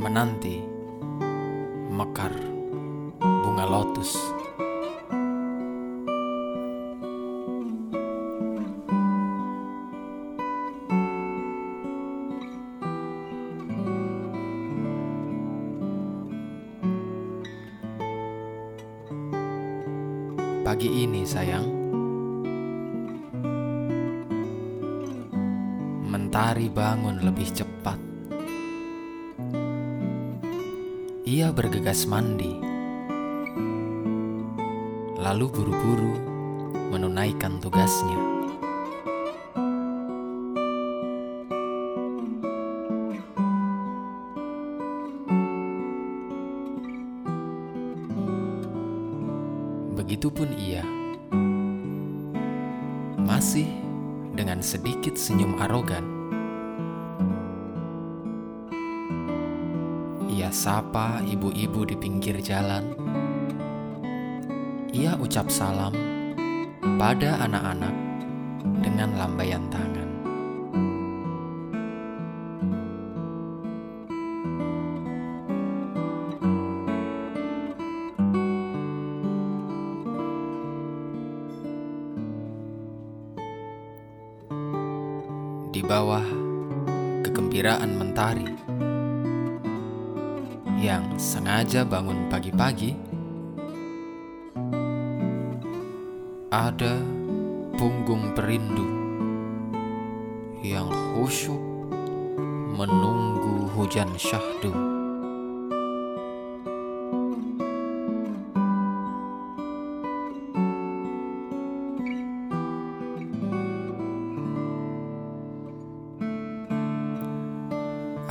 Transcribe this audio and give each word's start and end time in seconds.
menanti 0.00 0.64
mekar 1.92 2.32
bunga 3.20 3.68
lotus. 3.68 4.16
Pagi 20.64 21.04
ini, 21.04 21.28
sayang, 21.28 21.66
mentari 26.08 26.72
bangun 26.72 27.20
lebih 27.20 27.52
cepat. 27.52 28.09
Ia 31.30 31.54
bergegas 31.54 32.10
mandi, 32.10 32.58
lalu 35.14 35.46
buru-buru 35.46 36.18
menunaikan 36.90 37.62
tugasnya. 37.62 38.18
Begitupun 49.94 50.50
ia, 50.58 50.82
masih 53.22 53.70
dengan 54.34 54.58
sedikit 54.66 55.14
senyum 55.14 55.62
arogan. 55.62 56.19
Ia 60.40 60.48
sapa 60.48 61.20
ibu-ibu 61.20 61.84
di 61.84 62.00
pinggir 62.00 62.40
jalan. 62.40 62.96
Ia 64.88 65.12
ucap 65.20 65.52
salam 65.52 65.92
pada 66.96 67.44
anak-anak 67.44 67.92
dengan 68.80 69.20
lambaian 69.20 69.68
tangan. 69.68 70.08
Di 85.68 85.84
bawah 85.84 86.24
kegembiraan 87.28 87.92
mentari 88.00 88.69
yang 90.80 91.04
sengaja 91.20 91.84
bangun 91.84 92.32
pagi-pagi, 92.32 92.96
ada 96.48 96.96
punggung 97.76 98.32
perindu 98.32 98.88
yang 100.64 100.88
khusyuk 101.12 101.60
menunggu 102.80 103.68
hujan 103.76 104.08
syahdu. 104.16 104.72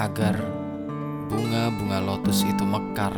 Agar 0.00 0.57
bunga-bunga 1.28 2.00
lotus 2.00 2.42
itu 2.48 2.64
mekar. 2.64 3.12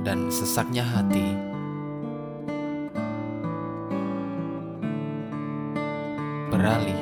Dan 0.00 0.32
sesaknya 0.32 0.82
hati. 0.82 1.36
Beralih. 6.50 7.00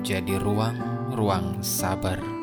Jadi 0.00 0.38
ruang-ruang 0.38 1.60
sabar. 1.60 2.33